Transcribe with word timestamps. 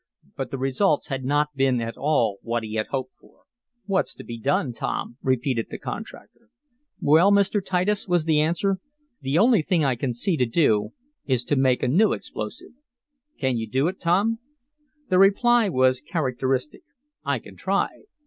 But 0.35 0.49
the 0.49 0.57
results 0.57 1.09
had 1.09 1.23
not 1.23 1.53
been 1.55 1.79
at 1.79 1.95
all 1.95 2.39
what 2.41 2.63
he 2.63 2.73
had 2.73 2.87
hoped 2.87 3.13
for. 3.17 3.41
"What's 3.85 4.15
to 4.15 4.23
be 4.23 4.39
done, 4.39 4.73
Tom?" 4.73 5.17
repeated 5.21 5.67
the 5.69 5.77
contractor. 5.77 6.49
"Well, 6.99 7.31
Mr. 7.31 7.63
Titus," 7.63 8.07
was 8.07 8.25
the 8.25 8.39
answer, 8.41 8.77
"the 9.21 9.37
only 9.37 9.61
thing 9.61 9.85
I 9.85 9.95
see 9.95 10.37
to 10.37 10.47
do 10.47 10.93
is 11.27 11.43
to 11.43 11.55
make 11.55 11.83
a 11.83 11.87
new 11.87 12.13
explosive." 12.13 12.71
"Can 13.37 13.57
you 13.57 13.69
do 13.69 13.87
it, 13.87 13.99
Tom?" 13.99 14.39
The 15.09 15.19
reply 15.19 15.69
was 15.69 16.01
characteristic. 16.01 16.81
"I 17.23 17.37
can 17.37 17.55
try." 17.55 17.89